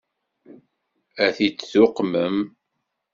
[1.25, 2.37] Ad t-id-tuqmem?